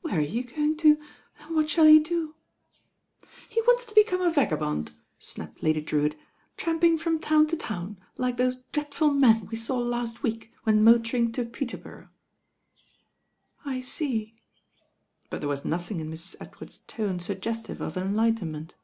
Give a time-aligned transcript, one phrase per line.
[0.00, 0.98] "Where are you going to,
[1.40, 2.36] and what shall you do?"
[3.50, 6.16] "He wants to become a vagabond," snapped Lady Drewitt,
[6.56, 11.32] "tramping from town to town, like those dreadful men we saw last week when motoring
[11.32, 12.08] to Peterborough."
[13.66, 14.40] "I see;"
[15.28, 16.36] but there was nothing in Mrs.
[16.40, 18.76] Edward's tone suggestive of enlightenment.